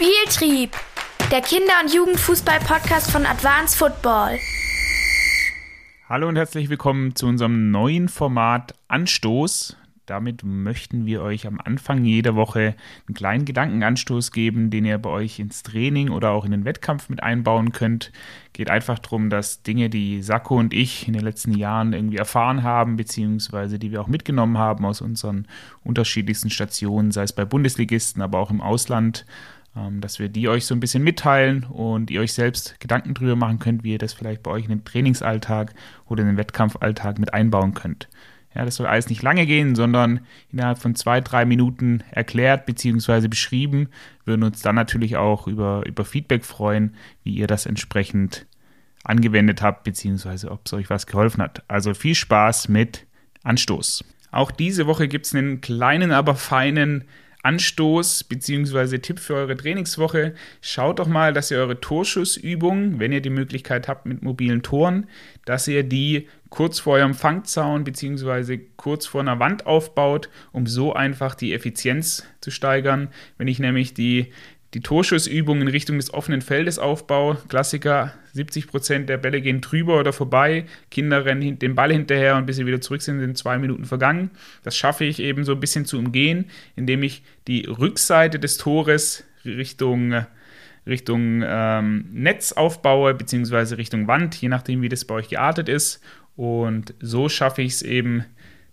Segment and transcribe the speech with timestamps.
[0.00, 0.76] Spieltrieb,
[1.32, 4.38] der Kinder- und Jugendfußball-Podcast von Advanced Football.
[6.08, 9.76] Hallo und herzlich willkommen zu unserem neuen Format Anstoß.
[10.06, 12.76] Damit möchten wir euch am Anfang jeder Woche
[13.08, 17.08] einen kleinen Gedankenanstoß geben, den ihr bei euch ins Training oder auch in den Wettkampf
[17.08, 18.12] mit einbauen könnt.
[18.52, 22.62] Geht einfach darum, dass Dinge, die Sakko und ich in den letzten Jahren irgendwie erfahren
[22.62, 25.48] haben, beziehungsweise die wir auch mitgenommen haben aus unseren
[25.82, 29.26] unterschiedlichsten Stationen, sei es bei Bundesligisten, aber auch im Ausland,
[29.74, 33.58] dass wir die euch so ein bisschen mitteilen und ihr euch selbst Gedanken drüber machen
[33.58, 35.74] könnt, wie ihr das vielleicht bei euch in den Trainingsalltag
[36.06, 38.08] oder in den Wettkampfalltag mit einbauen könnt.
[38.54, 40.20] Ja, das soll alles nicht lange gehen, sondern
[40.50, 43.28] innerhalb von zwei, drei Minuten erklärt bzw.
[43.28, 43.88] beschrieben.
[44.24, 48.46] Wir würden uns dann natürlich auch über, über Feedback freuen, wie ihr das entsprechend
[49.04, 51.62] angewendet habt, beziehungsweise ob es euch was geholfen hat.
[51.68, 53.06] Also viel Spaß mit
[53.44, 54.04] Anstoß.
[54.30, 57.04] Auch diese Woche gibt es einen kleinen, aber feinen
[57.48, 58.98] Anstoß bzw.
[58.98, 60.34] Tipp für eure Trainingswoche.
[60.60, 65.06] Schaut doch mal, dass ihr eure Torschussübung, wenn ihr die Möglichkeit habt mit mobilen Toren,
[65.46, 68.58] dass ihr die kurz vor eurem Fangzaun bzw.
[68.76, 73.08] kurz vor einer Wand aufbaut, um so einfach die Effizienz zu steigern.
[73.38, 74.30] Wenn ich nämlich die
[74.74, 77.38] die Torschussübung in Richtung des offenen Feldes aufbaue.
[77.48, 82.56] Klassiker, 70% der Bälle gehen drüber oder vorbei, Kinder rennen den Ball hinterher und bis
[82.56, 84.30] sie wieder zurück sind, sind zwei Minuten vergangen.
[84.62, 89.24] Das schaffe ich eben so ein bisschen zu umgehen, indem ich die Rückseite des Tores
[89.44, 90.26] Richtung,
[90.86, 96.02] Richtung ähm, Netz aufbaue, beziehungsweise Richtung Wand, je nachdem, wie das bei euch geartet ist.
[96.36, 98.24] Und so schaffe ich es eben,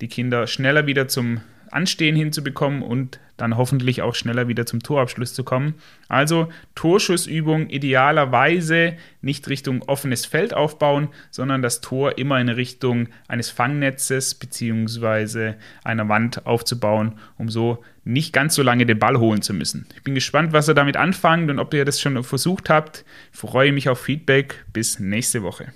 [0.00, 1.40] die Kinder schneller wieder zum
[1.72, 5.74] Anstehen hinzubekommen und dann hoffentlich auch schneller wieder zum Torabschluss zu kommen.
[6.08, 13.50] Also Torschussübung idealerweise nicht Richtung offenes Feld aufbauen, sondern das Tor immer in Richtung eines
[13.50, 15.54] Fangnetzes bzw.
[15.84, 19.86] einer Wand aufzubauen, um so nicht ganz so lange den Ball holen zu müssen.
[19.94, 23.04] Ich bin gespannt, was ihr damit anfangt und ob ihr das schon versucht habt.
[23.32, 24.64] Ich freue mich auf Feedback.
[24.72, 25.72] Bis nächste Woche.